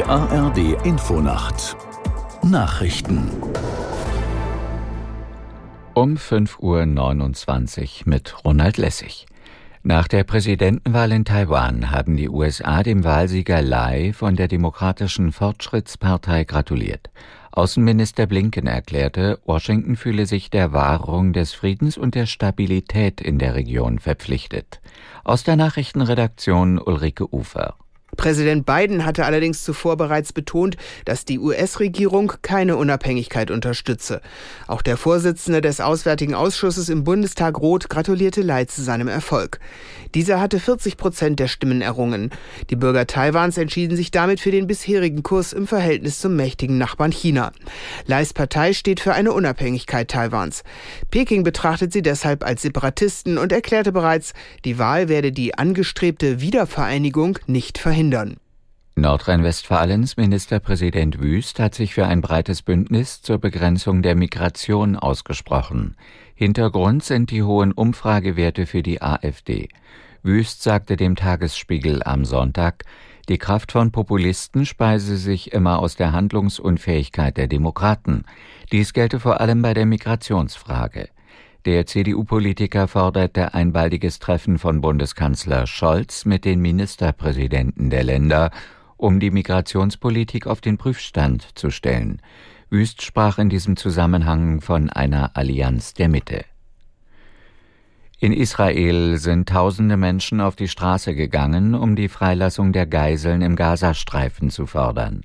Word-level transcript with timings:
Die 0.00 0.06
ARD 0.06 0.86
Infonacht 0.86 1.76
Nachrichten 2.42 3.28
um 5.92 6.14
5.29 6.14 6.56
Uhr 6.62 8.08
mit 8.08 8.42
Ronald 8.42 8.78
Lessig. 8.78 9.26
Nach 9.82 10.08
der 10.08 10.24
Präsidentenwahl 10.24 11.12
in 11.12 11.26
Taiwan 11.26 11.90
haben 11.90 12.16
die 12.16 12.30
USA 12.30 12.82
dem 12.82 13.04
Wahlsieger 13.04 13.60
Lai 13.60 14.14
von 14.14 14.36
der 14.36 14.48
Demokratischen 14.48 15.32
Fortschrittspartei 15.32 16.44
gratuliert. 16.44 17.10
Außenminister 17.52 18.24
Blinken 18.26 18.68
erklärte, 18.68 19.38
Washington 19.44 19.96
fühle 19.96 20.24
sich 20.24 20.48
der 20.48 20.72
Wahrung 20.72 21.34
des 21.34 21.52
Friedens 21.52 21.98
und 21.98 22.14
der 22.14 22.24
Stabilität 22.24 23.20
in 23.20 23.38
der 23.38 23.54
Region 23.54 23.98
verpflichtet. 23.98 24.80
Aus 25.24 25.44
der 25.44 25.56
Nachrichtenredaktion 25.56 26.78
Ulrike 26.78 27.34
Ufer. 27.34 27.74
Präsident 28.20 28.66
Biden 28.66 29.06
hatte 29.06 29.24
allerdings 29.24 29.64
zuvor 29.64 29.96
bereits 29.96 30.34
betont, 30.34 30.76
dass 31.06 31.24
die 31.24 31.38
US-Regierung 31.38 32.34
keine 32.42 32.76
Unabhängigkeit 32.76 33.50
unterstütze. 33.50 34.20
Auch 34.66 34.82
der 34.82 34.98
Vorsitzende 34.98 35.62
des 35.62 35.80
Auswärtigen 35.80 36.34
Ausschusses 36.34 36.90
im 36.90 37.02
Bundestag 37.02 37.58
Roth 37.58 37.88
gratulierte 37.88 38.42
Lai 38.42 38.66
zu 38.66 38.82
seinem 38.82 39.08
Erfolg. 39.08 39.58
Dieser 40.14 40.38
hatte 40.38 40.60
40 40.60 40.98
Prozent 40.98 41.40
der 41.40 41.48
Stimmen 41.48 41.80
errungen. 41.80 42.28
Die 42.68 42.76
Bürger 42.76 43.06
Taiwans 43.06 43.56
entschieden 43.56 43.96
sich 43.96 44.10
damit 44.10 44.38
für 44.38 44.50
den 44.50 44.66
bisherigen 44.66 45.22
Kurs 45.22 45.54
im 45.54 45.66
Verhältnis 45.66 46.18
zum 46.18 46.36
mächtigen 46.36 46.76
Nachbarn 46.76 47.12
China. 47.12 47.52
Lais 48.04 48.34
Partei 48.34 48.74
steht 48.74 49.00
für 49.00 49.14
eine 49.14 49.32
Unabhängigkeit 49.32 50.10
Taiwans. 50.10 50.62
Peking 51.10 51.42
betrachtet 51.42 51.90
sie 51.94 52.02
deshalb 52.02 52.44
als 52.44 52.60
Separatisten 52.60 53.38
und 53.38 53.50
erklärte 53.50 53.92
bereits, 53.92 54.34
die 54.66 54.78
Wahl 54.78 55.08
werde 55.08 55.32
die 55.32 55.54
angestrebte 55.54 56.42
Wiedervereinigung 56.42 57.38
nicht 57.46 57.78
verhindern 57.78 58.09
verhindern. 58.10 58.36
Nordrhein-Westfalens 58.96 60.16
Ministerpräsident 60.16 61.20
Wüst 61.20 61.58
hat 61.58 61.74
sich 61.74 61.94
für 61.94 62.06
ein 62.06 62.20
breites 62.20 62.62
Bündnis 62.62 63.22
zur 63.22 63.38
Begrenzung 63.38 64.02
der 64.02 64.14
Migration 64.14 64.96
ausgesprochen. 64.96 65.96
Hintergrund 66.34 67.04
sind 67.04 67.30
die 67.30 67.42
hohen 67.42 67.72
Umfragewerte 67.72 68.66
für 68.66 68.82
die 68.82 69.00
AfD. 69.00 69.68
Wüst 70.22 70.62
sagte 70.62 70.96
dem 70.96 71.16
Tagesspiegel 71.16 72.02
am 72.02 72.24
Sonntag, 72.24 72.84
die 73.28 73.38
Kraft 73.38 73.72
von 73.72 73.92
Populisten 73.92 74.66
speise 74.66 75.16
sich 75.16 75.52
immer 75.52 75.78
aus 75.78 75.94
der 75.94 76.12
Handlungsunfähigkeit 76.12 77.36
der 77.36 77.46
Demokraten. 77.46 78.24
Dies 78.72 78.92
gelte 78.92 79.20
vor 79.20 79.40
allem 79.40 79.62
bei 79.62 79.72
der 79.72 79.86
Migrationsfrage. 79.86 81.08
Der 81.66 81.84
CDU-Politiker 81.84 82.88
forderte 82.88 83.52
ein 83.52 83.74
baldiges 83.74 84.18
Treffen 84.18 84.58
von 84.58 84.80
Bundeskanzler 84.80 85.66
Scholz 85.66 86.24
mit 86.24 86.46
den 86.46 86.62
Ministerpräsidenten 86.62 87.90
der 87.90 88.02
Länder, 88.02 88.50
um 88.96 89.20
die 89.20 89.30
Migrationspolitik 89.30 90.46
auf 90.46 90.62
den 90.62 90.78
Prüfstand 90.78 91.58
zu 91.58 91.70
stellen. 91.70 92.22
Wüst 92.70 93.02
sprach 93.02 93.36
in 93.38 93.50
diesem 93.50 93.76
Zusammenhang 93.76 94.62
von 94.62 94.88
einer 94.88 95.36
Allianz 95.36 95.92
der 95.92 96.08
Mitte. 96.08 96.46
In 98.20 98.32
Israel 98.32 99.18
sind 99.18 99.50
tausende 99.50 99.98
Menschen 99.98 100.40
auf 100.40 100.56
die 100.56 100.68
Straße 100.68 101.14
gegangen, 101.14 101.74
um 101.74 101.94
die 101.94 102.08
Freilassung 102.08 102.72
der 102.72 102.86
Geiseln 102.86 103.42
im 103.42 103.54
Gazastreifen 103.54 104.48
zu 104.48 104.64
fordern. 104.64 105.24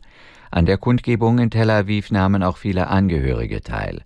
An 0.51 0.65
der 0.65 0.77
Kundgebung 0.77 1.39
in 1.39 1.49
Tel 1.49 1.69
Aviv 1.69 2.11
nahmen 2.11 2.43
auch 2.43 2.57
viele 2.57 2.87
Angehörige 2.87 3.61
teil. 3.61 4.03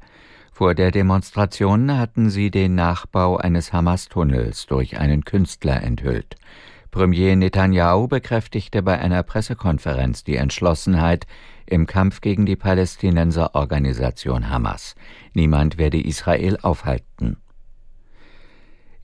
Vor 0.60 0.76
der 0.76 0.92
Demonstration 0.92 1.98
hatten 1.98 2.30
sie 2.30 2.52
den 2.52 2.76
Nachbau 2.76 3.38
eines 3.38 3.72
Hamas-Tunnels 3.72 4.66
durch 4.66 5.00
einen 5.00 5.24
Künstler 5.24 5.82
enthüllt. 5.82 6.36
Premier 6.92 7.34
Netanyahu 7.38 8.10
bekräftigte 8.10 8.84
bei 8.84 9.00
einer 9.00 9.24
Pressekonferenz 9.24 10.26
die 10.26 10.36
Entschlossenheit 10.36 11.28
im 11.66 11.88
Kampf 11.88 12.20
gegen 12.20 12.46
die 12.46 12.58
Palästinenserorganisation 12.58 14.50
Hamas. 14.50 14.96
Niemand 15.34 15.78
werde 15.78 16.02
Israel 16.06 16.58
aufhalten. 16.62 17.38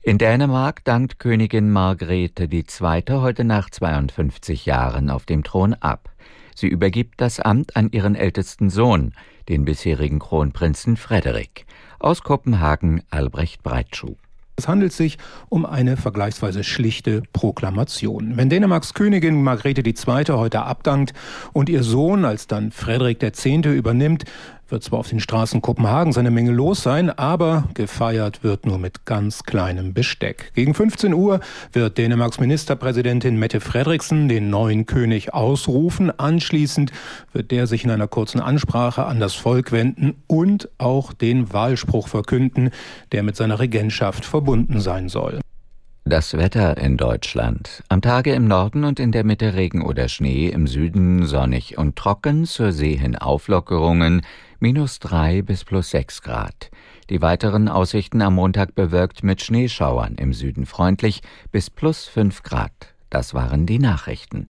In 0.02 0.18
Dänemark 0.18 0.84
dankt 0.84 1.18
Königin 1.18 1.70
Margrethe 1.70 2.50
II. 2.52 3.02
heute 3.12 3.44
nach 3.44 3.70
52 3.70 4.66
Jahren 4.66 5.08
auf 5.08 5.24
dem 5.24 5.42
Thron 5.42 5.72
ab. 5.72 6.10
Sie 6.54 6.68
übergibt 6.68 7.18
das 7.20 7.40
Amt 7.40 7.76
an 7.76 7.90
ihren 7.92 8.14
ältesten 8.14 8.68
Sohn, 8.68 9.14
den 9.48 9.64
bisherigen 9.64 10.18
Kronprinzen 10.18 10.96
Frederik. 10.96 11.66
Aus 11.98 12.22
Kopenhagen 12.22 13.02
Albrecht 13.10 13.62
Breitschuh. 13.62 14.16
Es 14.58 14.68
handelt 14.68 14.94
sich 14.94 15.18
um 15.50 15.66
eine 15.66 15.98
vergleichsweise 15.98 16.64
schlichte 16.64 17.22
Proklamation. 17.34 18.38
Wenn 18.38 18.48
Dänemarks 18.48 18.94
Königin 18.94 19.42
Margrethe 19.42 19.82
II. 19.82 20.24
heute 20.30 20.62
abdankt 20.62 21.12
und 21.52 21.68
ihr 21.68 21.82
Sohn 21.82 22.24
als 22.24 22.46
dann 22.46 22.72
Frederik 22.72 23.22
X. 23.22 23.44
übernimmt, 23.44 24.24
wird 24.68 24.82
zwar 24.82 24.98
auf 24.98 25.08
den 25.08 25.20
Straßen 25.20 25.62
Kopenhagens 25.62 26.18
eine 26.18 26.30
Menge 26.30 26.52
los 26.52 26.82
sein, 26.82 27.10
aber 27.10 27.68
gefeiert 27.74 28.42
wird 28.42 28.66
nur 28.66 28.78
mit 28.78 29.04
ganz 29.04 29.44
kleinem 29.44 29.94
Besteck. 29.94 30.52
Gegen 30.54 30.74
15 30.74 31.14
Uhr 31.14 31.40
wird 31.72 31.98
Dänemarks 31.98 32.40
Ministerpräsidentin 32.40 33.38
Mette 33.38 33.60
Frederiksen 33.60 34.28
den 34.28 34.50
neuen 34.50 34.86
König 34.86 35.34
ausrufen. 35.34 36.10
Anschließend 36.18 36.92
wird 37.32 37.50
der 37.50 37.66
sich 37.66 37.84
in 37.84 37.90
einer 37.90 38.08
kurzen 38.08 38.40
Ansprache 38.40 39.06
an 39.06 39.20
das 39.20 39.34
Volk 39.34 39.72
wenden 39.72 40.14
und 40.26 40.68
auch 40.78 41.12
den 41.12 41.52
Wahlspruch 41.52 42.08
verkünden, 42.08 42.70
der 43.12 43.22
mit 43.22 43.36
seiner 43.36 43.60
Regentschaft 43.60 44.24
verbunden 44.24 44.80
sein 44.80 45.08
soll. 45.08 45.40
Das 46.08 46.36
Wetter 46.36 46.76
in 46.76 46.96
Deutschland. 46.96 47.82
Am 47.88 48.00
Tage 48.00 48.32
im 48.32 48.46
Norden 48.46 48.84
und 48.84 49.00
in 49.00 49.10
der 49.10 49.24
Mitte 49.24 49.54
Regen 49.54 49.82
oder 49.82 50.08
Schnee, 50.08 50.46
im 50.46 50.68
Süden 50.68 51.26
sonnig 51.26 51.78
und 51.78 51.96
trocken, 51.96 52.44
zur 52.44 52.70
See 52.70 52.96
hin 52.96 53.16
Auflockerungen, 53.16 54.22
minus 54.60 55.00
drei 55.00 55.42
bis 55.42 55.64
plus 55.64 55.90
sechs 55.90 56.22
Grad. 56.22 56.70
Die 57.10 57.22
weiteren 57.22 57.68
Aussichten 57.68 58.22
am 58.22 58.36
Montag 58.36 58.76
bewölkt 58.76 59.24
mit 59.24 59.42
Schneeschauern, 59.42 60.14
im 60.14 60.32
Süden 60.32 60.64
freundlich 60.64 61.22
bis 61.50 61.70
plus 61.70 62.04
fünf 62.04 62.44
Grad. 62.44 62.94
Das 63.10 63.34
waren 63.34 63.66
die 63.66 63.80
Nachrichten. 63.80 64.46